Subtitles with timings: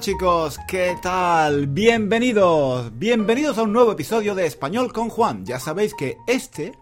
[0.00, 1.66] Chicos, ¿qué tal?
[1.66, 5.44] Bienvenidos, bienvenidos a un nuevo episodio de Español con Juan.
[5.44, 6.72] Ya sabéis que este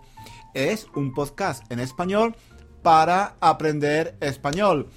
[0.53, 2.37] es un podcast en español
[2.82, 4.89] para aprender español.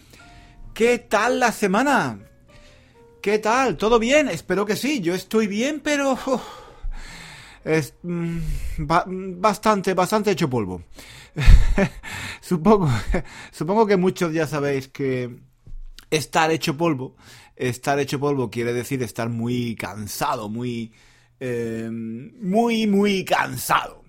[0.74, 2.20] ¿Qué tal la semana?
[3.22, 3.78] ¿Qué tal?
[3.78, 4.28] ¿Todo bien?
[4.28, 5.00] Espero que sí.
[5.00, 6.18] Yo estoy bien, pero...
[7.64, 8.38] es mm,
[8.80, 10.82] ba- bastante, bastante hecho polvo.
[12.42, 12.90] supongo,
[13.52, 15.38] supongo que muchos ya sabéis que
[16.10, 17.16] estar hecho polvo,
[17.58, 20.94] estar hecho polvo quiere decir estar muy cansado, muy,
[21.40, 24.04] eh, muy, muy cansado.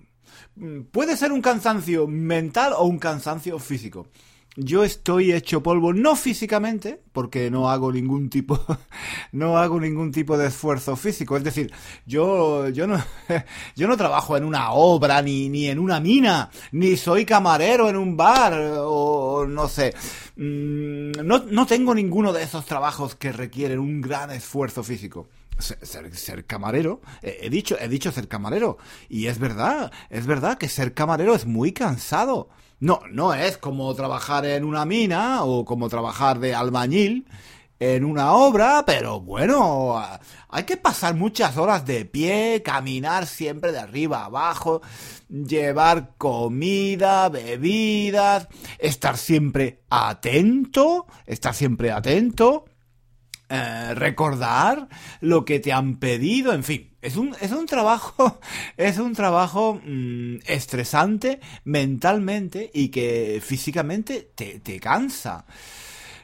[0.55, 4.07] Mm, Puede ser un cansancio mental o un cansancio físico.
[4.55, 8.59] Yo estoy hecho polvo, no físicamente, porque no hago ningún tipo,
[9.31, 11.37] no hago ningún tipo de esfuerzo físico.
[11.37, 11.71] Es decir,
[12.05, 13.01] yo, yo no,
[13.75, 17.95] yo no trabajo en una obra, ni, ni en una mina, ni soy camarero en
[17.95, 19.93] un bar, o no sé.
[20.35, 26.45] Mm, No, no tengo ninguno de esos trabajos que requieren un gran esfuerzo físico ser,
[26.45, 31.35] camarero, he dicho, he dicho ser camarero, y es verdad, es verdad que ser camarero
[31.35, 32.49] es muy cansado.
[32.79, 37.27] No, no es como trabajar en una mina o como trabajar de albañil
[37.79, 40.01] en una obra, pero bueno,
[40.49, 44.81] hay que pasar muchas horas de pie, caminar siempre de arriba abajo,
[45.29, 48.47] llevar comida, bebidas,
[48.79, 52.65] estar siempre atento, estar siempre atento
[53.49, 54.87] eh, recordar
[55.21, 58.39] lo que te han pedido, en fin, es un, es un trabajo,
[58.77, 65.45] es un trabajo mm, estresante mentalmente y que físicamente te, te cansa.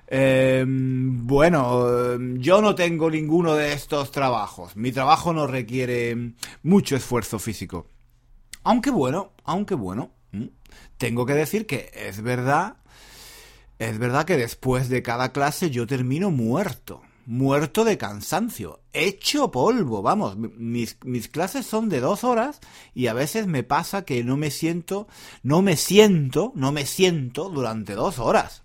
[0.08, 4.76] Eh, bueno, yo no tengo ninguno de estos trabajos.
[4.76, 7.88] Mi trabajo no requiere mucho esfuerzo físico.
[8.64, 10.46] Aunque bueno, aunque bueno, mm,
[10.98, 12.78] tengo que decir que es verdad
[13.80, 20.02] es verdad que después de cada clase yo termino muerto, muerto de cansancio, hecho polvo,
[20.02, 22.60] vamos, mi- mis, mis clases son de dos horas
[22.94, 25.08] y a veces me pasa que no me siento,
[25.44, 28.64] no me siento, no me siento durante dos horas.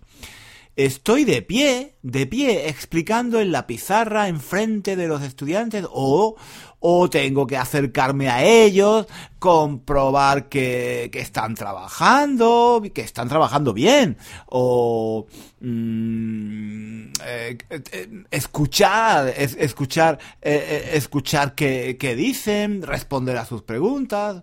[0.77, 6.37] Estoy de pie, de pie, explicando en la pizarra enfrente de los estudiantes o,
[6.79, 9.05] o tengo que acercarme a ellos,
[9.37, 14.17] comprobar que, que están trabajando, que están trabajando bien,
[14.47, 15.27] o
[15.59, 24.41] mm, eh, eh, escuchar, es- escuchar, eh, escuchar qué, qué dicen, responder a sus preguntas,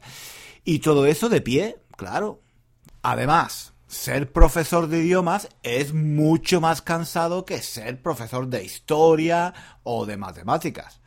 [0.65, 2.43] y todo eso de pie, claro.
[3.03, 10.07] Además, ser profesor de idiomas es mucho más cansado que ser profesor de historia o
[10.07, 11.01] de matemáticas.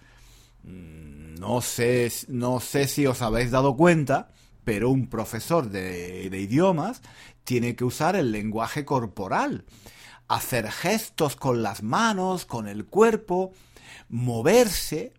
[0.64, 4.30] Mm, No sé, no sé si os habéis dado cuenta,
[4.64, 7.02] pero un profesor de, idiomas
[7.44, 9.66] tiene que usar el lenguaje corporal,
[10.28, 13.54] hacer gestos con las manos, con el cuerpo,
[14.10, 15.14] moverse.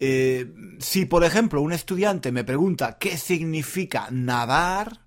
[0.00, 5.03] Eh, si, por ejemplo, un estudiante me pregunta qué significa nadar,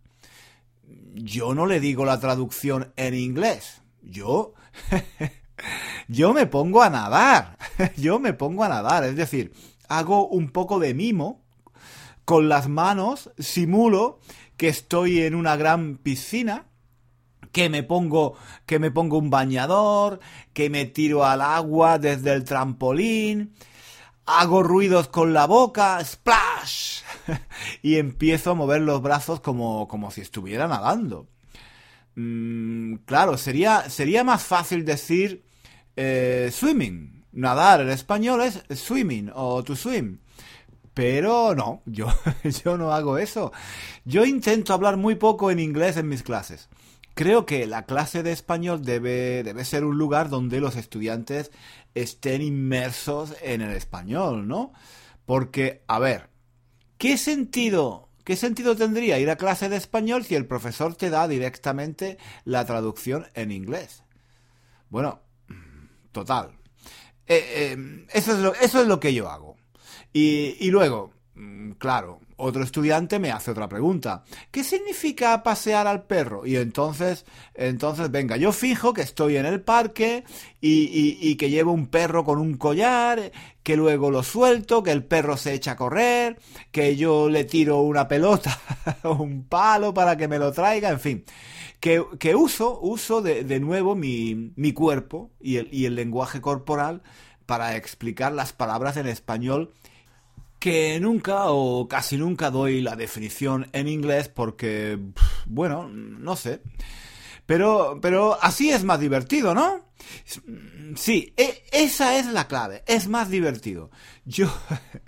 [1.14, 3.82] yo no le digo la traducción en inglés.
[4.02, 4.54] Yo,
[6.08, 7.58] yo me pongo a nadar.
[7.98, 9.04] Yo me pongo a nadar.
[9.04, 9.54] Es decir,
[9.88, 11.44] hago un poco de mimo.
[12.26, 14.20] Con las manos simulo
[14.58, 16.66] que estoy en una gran piscina.
[17.52, 20.20] Que me pongo, que me pongo un bañador,
[20.54, 23.56] que me tiro al agua desde el trampolín,
[24.28, 27.02] hago ruidos con la boca, splash,
[27.82, 31.28] y empiezo a mover los brazos como, como si estuviera nadando.
[32.16, 35.44] Mm, claro, sería, sería más fácil decir
[35.96, 37.26] eh, swimming.
[37.32, 40.20] Nadar en español es swimming o to swim.
[40.94, 42.08] Pero no, yo,
[42.64, 43.52] yo no hago eso.
[44.04, 46.70] Yo intento hablar muy poco en inglés en mis clases.
[47.14, 51.52] Creo que la clase de español debe, debe ser un lugar donde los estudiantes
[51.94, 54.74] estén inmersos en el español, ¿no?
[55.26, 56.30] Porque, a ver,
[56.98, 61.28] ¿qué sentido, qué sentido tendría ir a clase de español si el profesor te da
[61.28, 64.04] directamente la traducción en inglés?
[64.90, 65.22] Bueno,
[66.12, 66.58] total.
[67.28, 69.58] Eh, eh, eso, es lo, eso es lo que yo hago.
[70.14, 71.14] Y, luego,
[71.78, 74.24] claro, otro estudiante me hace otra pregunta.
[74.52, 76.46] ¿Qué significa pasear al perro?
[76.46, 77.26] Y entonces,
[77.56, 80.24] entonces, venga, yo fijo que estoy en el parque
[80.62, 83.32] y, que llevo un perro con un collar,
[83.64, 86.38] que luego lo suelto, que el perro se echa a correr,
[86.72, 88.60] que yo le tiro una pelota
[89.04, 91.26] o un palo para que me lo traiga, en fin.
[91.80, 96.42] Que, que uso, uso de, de nuevo mi, mi cuerpo y el, y el lenguaje
[96.42, 97.02] corporal
[97.48, 99.74] para explicar las palabras en español
[100.60, 105.00] que nunca o casi nunca doy la definición en inglés porque,
[105.46, 106.62] bueno, no sé.
[107.46, 109.86] Pero, pero así es más divertido, ¿no?
[110.96, 113.90] Sí, e, esa es la clave, es más divertido.
[114.26, 114.48] Yo,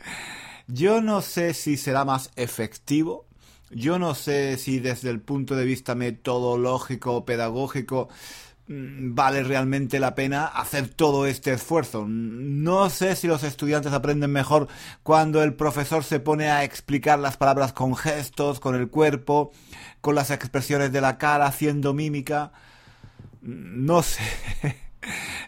[0.68, 3.28] yo no sé si será más efectivo,
[3.72, 8.10] yo no sé si desde el punto de vista metodológico pedagógico
[8.69, 12.06] vale realmente la pena hacer todo este esfuerzo.
[12.07, 14.68] No sé si los estudiantes aprenden mejor
[15.01, 19.51] cuando el profesor se pone a explicar las palabras con gestos, con el cuerpo,
[20.01, 22.51] con las expresiones de la cara, haciendo mímica.
[23.42, 24.21] No sé.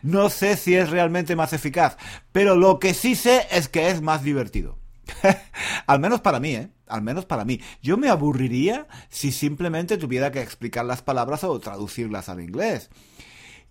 [0.02, 1.98] No sé si es realmente más eficaz,
[2.32, 4.81] pero lo que sí sé es que es más divertido.
[5.88, 6.70] Al menos para mí, ¿eh?
[6.88, 7.60] Al menos para mí.
[7.82, 12.90] Yo me aburriría si simplemente tuviera que explicar las palabras o traducirlas al inglés.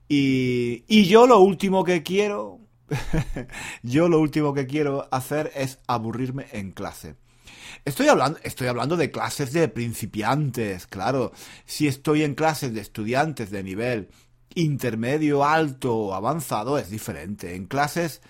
[0.08, 2.60] Y, y yo lo último que quiero,
[3.82, 7.16] yo lo último que quiero hacer es aburrirme en clase.
[7.84, 11.32] Estoy hablando, estoy hablando de clases de principiantes, claro.
[11.64, 14.08] Si estoy en clases de estudiantes de nivel
[14.54, 17.54] intermedio, alto o avanzado, es diferente.
[17.54, 18.20] En clases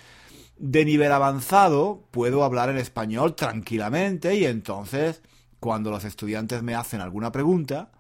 [0.61, 5.23] de nivel avanzado puedo hablar en español tranquilamente y entonces
[5.59, 7.91] cuando los estudiantes me hacen alguna pregunta,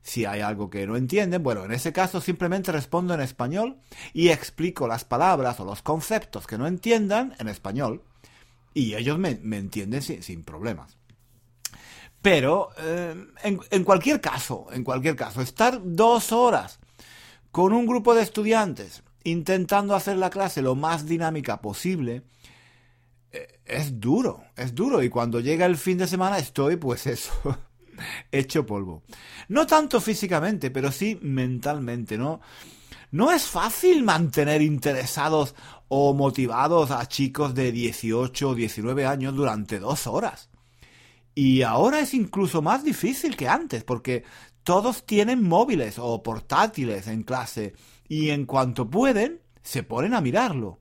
[0.00, 3.78] si hay algo que no entienden, bueno, en ese caso simplemente respondo en español
[4.12, 8.02] y explico las palabras o los conceptos que no entiendan en español
[8.72, 10.96] y ellos me, entienden sin, problemas.
[12.22, 16.78] Pero eh, en, en cualquier caso, en cualquier caso, estar dos horas
[17.50, 22.22] con un grupo de estudiantes intentando hacer la clase lo más dinámica posible,
[23.32, 25.02] eh, es duro, es duro.
[25.02, 27.32] Y cuando llega el fin de semana estoy, pues eso,
[28.30, 29.02] hecho polvo.
[29.48, 32.40] No tanto físicamente, pero sí mentalmente, ¿no?
[33.10, 35.54] No es fácil mantener interesados
[35.88, 40.50] o motivados a chicos de 18 o 19 años durante dos horas.
[41.34, 44.24] Y ahora es incluso más difícil que antes, porque
[44.64, 47.74] todos tienen móviles o portátiles en clase
[48.08, 50.80] y en cuanto pueden, se ponen a mirarlo.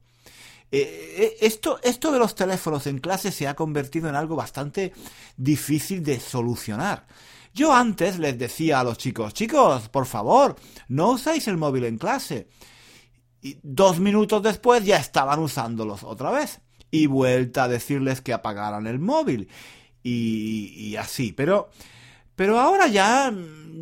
[0.71, 4.91] Eh, eh, esto, esto de los teléfonos en clase se ha convertido en algo bastante
[5.37, 7.05] difícil de solucionar.
[7.53, 10.55] Yo antes les decía a los chicos, chicos, por favor,
[10.87, 12.47] no usáis el móvil en clase.
[13.43, 16.61] Y dos minutos después ya estaban usándolos otra vez.
[16.89, 19.49] Y vuelta a decirles que apagaran el móvil.
[20.01, 21.33] Y, y así.
[21.33, 21.69] Pero
[22.35, 23.31] pero ahora ya,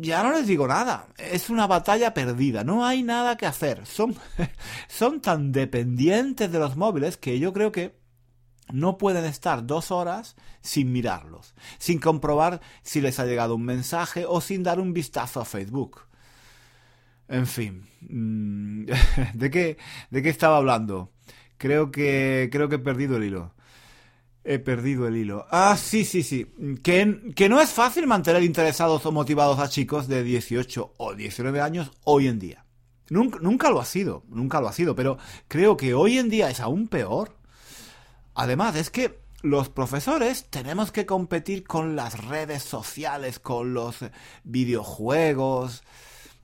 [0.00, 1.08] ya no les digo nada.
[1.16, 2.64] Es una batalla perdida.
[2.64, 3.86] No hay nada que hacer.
[3.86, 4.14] Son,
[4.88, 7.94] son tan dependientes de los móviles que yo creo que
[8.72, 14.24] no pueden estar dos horas sin mirarlos, sin comprobar si les ha llegado un mensaje
[14.26, 16.02] o sin dar un vistazo a Facebook.
[17.28, 18.84] En fin, mm,
[19.34, 19.78] ¿de qué,
[20.10, 21.12] de qué estaba hablando?
[21.58, 23.54] Creo que, creo que he perdido el hilo.
[24.44, 25.46] He perdido el hilo.
[25.50, 26.52] Ah, sí, sí, sí.
[26.82, 31.60] Que, que no es fácil mantener interesados o motivados a chicos de 18 o 19
[31.60, 32.64] años hoy en día.
[33.12, 36.60] Nunca, lo ha sido, nunca lo ha sido, pero creo que hoy en día es
[36.60, 37.36] aún peor.
[38.34, 43.96] Además, es que los profesores tenemos que competir con las redes sociales, con los
[44.44, 45.82] videojuegos.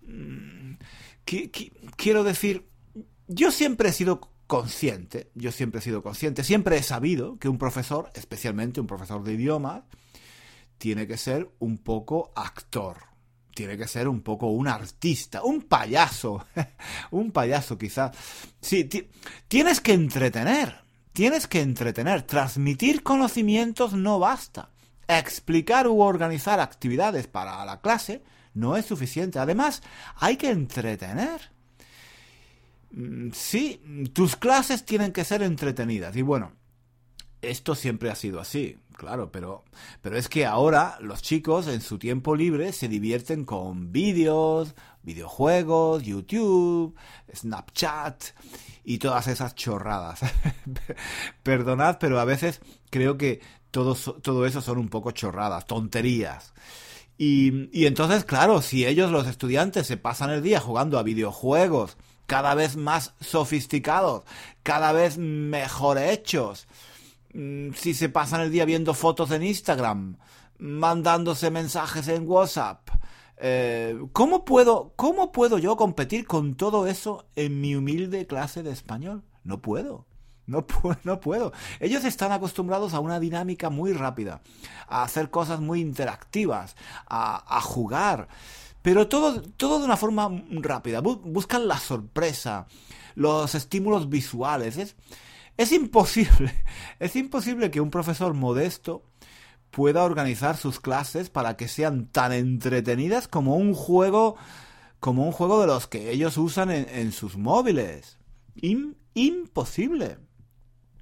[0.02, 0.74] Mm,
[1.96, 2.68] quiero decir,
[3.28, 7.58] yo siempre he sido consciente, yo siempre he sido consciente, siempre he sabido que un
[7.58, 9.82] profesor, especialmente un profesor de idiomas,
[10.78, 12.96] tiene que ser un poco actor,
[13.54, 16.46] tiene que ser un poco un artista, un payaso,
[17.10, 18.16] un payaso quizás.
[18.60, 18.88] Sí,
[19.48, 20.80] tienes que entretener,
[21.12, 24.70] tienes que entretener, transmitir conocimientos no basta.
[25.08, 28.22] Explicar u organizar actividades para la clase
[28.54, 29.38] no es suficiente.
[29.38, 29.82] Además,
[30.16, 31.57] hay que entretener.
[32.90, 36.16] Mm, sí, tus clases tienen que ser entretenidas.
[36.16, 36.52] Y bueno,
[37.42, 39.64] esto siempre ha sido así, claro, pero,
[40.02, 46.02] pero es que ahora los chicos en su tiempo libre se divierten con vídeos, videojuegos,
[46.02, 46.96] YouTube,
[47.34, 48.24] Snapchat
[48.84, 50.20] y todas esas chorradas.
[51.42, 53.40] Perdonad, pero a veces creo que
[53.70, 56.54] todo, todo eso son un poco chorradas, tonterías.
[57.16, 61.96] Y, y entonces, claro, si ellos, los estudiantes, se pasan el día jugando a videojuegos,
[62.28, 64.22] cada vez más sofisticados,
[64.62, 66.68] cada vez mejor hechos.
[67.32, 70.18] Mm, si se pasan el día viendo fotos en Instagram,
[70.58, 72.90] mandándose mensajes en WhatsApp,
[73.38, 78.72] eh, ¿cómo, puedo, ¿cómo puedo yo competir con todo eso en mi humilde clase de
[78.72, 79.24] español?
[79.42, 80.04] No puedo.
[80.44, 80.66] No,
[81.04, 81.52] no, puedo.
[81.80, 84.42] Ellos están acostumbrados a una dinámica muy rápida,
[84.86, 88.28] a hacer cosas muy interactivas, a, a jugar.
[88.82, 91.00] Pero todo, todo de una forma rápida.
[91.00, 92.66] Buscan la sorpresa,
[93.14, 94.76] los estímulos visuales.
[94.76, 94.96] Es,
[95.56, 96.54] es imposible,
[96.98, 99.02] es imposible que un profesor modesto
[99.70, 104.36] pueda organizar sus clases para que sean tan entretenidas como un juego
[105.00, 108.18] como un juego de los que ellos usan en, sus móviles.
[109.14, 110.18] imposible.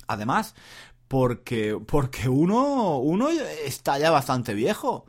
[0.07, 0.55] Además,
[1.09, 5.07] porque, porque uno, uno está ya bastante viejo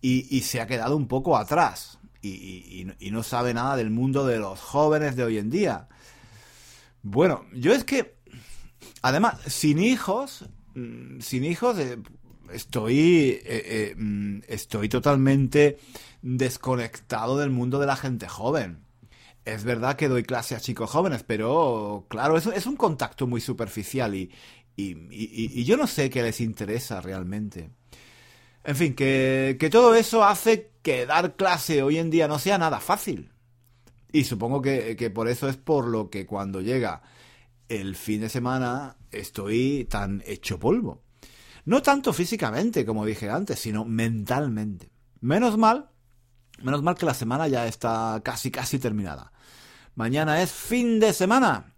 [0.00, 4.38] y, se ha quedado un poco atrás y, y, no sabe nada del mundo de
[4.38, 5.88] los jóvenes de hoy en día.
[7.02, 8.16] Bueno, yo es que,
[9.02, 11.98] además, sin hijos, mm, sin hijos, eh,
[12.50, 15.78] estoy, eh, eh, mm, estoy totalmente
[16.22, 18.78] desconectado del mundo de la gente joven.
[19.44, 23.42] Es verdad que doy clase a chicos jóvenes, pero claro, eso es un contacto muy
[23.42, 24.30] superficial y,
[24.76, 27.70] y, yo no sé qué les interesa realmente.
[28.64, 32.80] En fin, que, todo eso hace que dar clase hoy en día no sea nada
[32.80, 33.30] fácil.
[34.10, 37.02] Y supongo que, que por eso es por lo que cuando llega
[37.68, 41.02] el fin de semana estoy tan hecho polvo.
[41.66, 44.90] No tanto físicamente, como dije antes, sino mentalmente.
[45.20, 45.90] Menos mal,
[46.62, 49.32] menos mal que la semana ya está casi casi terminada.
[49.94, 51.73] Mañana es fin de semana.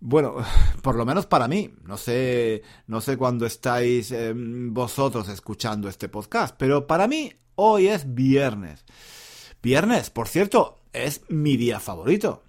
[0.00, 0.36] Bueno,
[0.82, 1.70] por lo menos para mí.
[1.84, 7.88] No sé, no sé cuándo estáis em, vosotros escuchando este podcast, pero para mí hoy
[7.88, 8.84] es viernes.
[9.62, 12.42] Viernes, por cierto, es mi día favorito.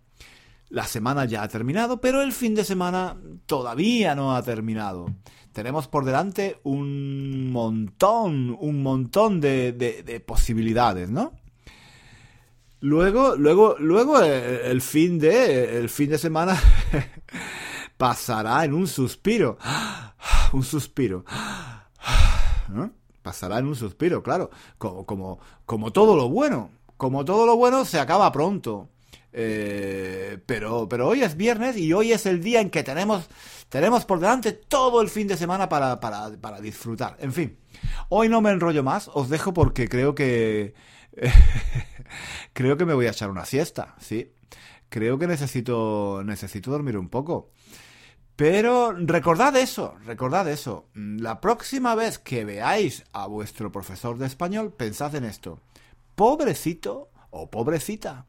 [0.70, 5.08] La semana ya ha terminado, pero el fin de semana todavía no ha terminado
[5.58, 11.34] tenemos por delante un montón, un montón de, posibilidades, ¿no?
[12.80, 16.62] Luego, luego, luego eh, el fin de, el fin de semana
[17.98, 19.58] pasará en un suspiro,
[20.54, 21.26] un suspiro,
[23.24, 27.84] Pasará en un suspiro, claro, como, como, como todo lo bueno, como todo lo bueno
[27.84, 28.90] se acaba pronto.
[29.34, 33.28] Eh, pero, pero hoy es viernes y hoy es el día en que tenemos,
[33.70, 37.18] tenemos por delante todo el fin de semana para, para, para disfrutar.
[37.20, 37.58] En fin,
[38.10, 40.74] hoy no me enrollo más, os dejo porque creo que...
[42.54, 44.34] creo que me voy a echar una siesta, sí.
[44.90, 47.52] Creo que necesito, necesito dormir un poco.
[48.38, 50.86] Pero recordad eso, recordad eso.
[50.94, 55.60] La próxima vez que veáis a vuestro profesor de español, pensad en esto.
[56.16, 58.26] Pobrecito o pobrecita,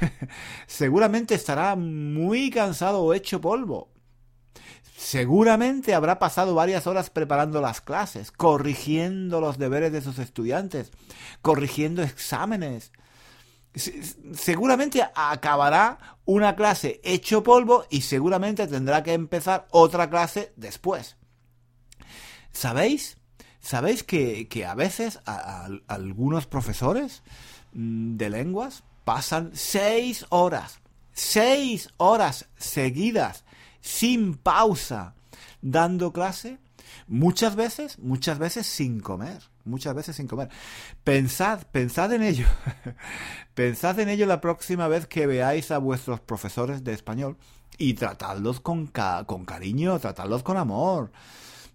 [0.66, 3.91] seguramente estará muy cansado o hecho polvo.
[4.96, 10.92] Seguramente habrá pasado varias horas preparando las clases, corrigiendo los deberes de sus estudiantes,
[11.42, 12.92] corrigiendo exámenes.
[14.34, 21.16] Seguramente acabará una clase hecho polvo y seguramente tendrá que empezar otra clase después.
[22.52, 23.16] ¿Sabéis?
[23.60, 25.20] ¿Sabéis que, a veces
[25.86, 27.22] algunos profesores
[27.72, 30.80] Mm, de lenguas pasan seis horas,
[31.12, 33.44] seis horas seguidas,
[33.82, 35.14] sin pausa,
[35.60, 36.58] dando clase,
[37.06, 40.48] muchas veces, muchas veces sin comer, muchas veces sin comer.
[41.04, 42.46] Pensad, pensad en ello,
[43.54, 47.36] pensad en ello la próxima vez que veáis a vuestros profesores de español
[47.76, 48.90] y tratadlos con,
[49.26, 51.12] con cariño, tratadlos con amor.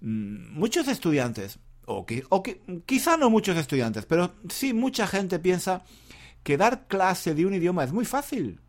[0.02, 2.06] Mm, muchos estudiantes o,
[2.86, 5.84] quizá no muchos estudiantes, pero sí mucha gente piensa
[6.44, 8.60] que dar clase de un idioma es muy fácil.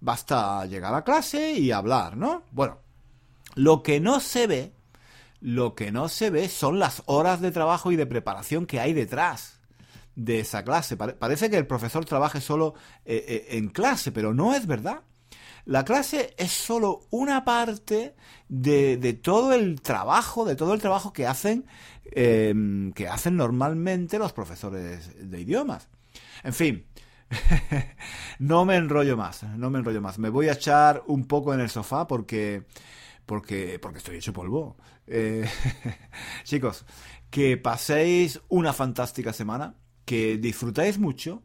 [0.00, 2.44] Basta llegar a clase y hablar, ¿no?
[2.52, 2.78] Bueno,
[3.54, 4.72] lo que no se ve,
[5.40, 8.92] lo que no se ve son las horas de trabajo y de preparación que hay
[8.92, 9.60] detrás
[10.14, 10.96] de esa clase.
[10.96, 12.74] parece que el profesor trabaje solo
[13.04, 15.02] eh, eh, en clase, pero no es verdad.
[15.64, 18.14] La clase es solo una parte
[18.48, 21.66] de, todo el trabajo, de todo el trabajo que hacen
[22.12, 25.88] Em, que hacen normalmente los profesores de idiomas.
[26.42, 26.86] En fin,
[28.38, 30.18] no me enrollo más, no me enrollo más.
[30.18, 32.64] Me voy a echar un poco en el sofá porque,
[33.26, 34.76] porque, porque estoy hecho polvo.
[35.06, 35.48] Eh,
[36.44, 36.84] chicos,
[37.30, 41.42] que paséis una fantástica semana, que disfrutáis mucho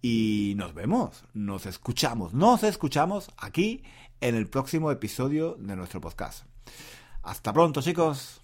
[0.00, 3.82] y nos vemos, nos escuchamos, nos escuchamos aquí
[4.20, 6.44] en el próximo episodio de nuestro podcast.
[7.22, 8.40] Hasta pronto, chicos.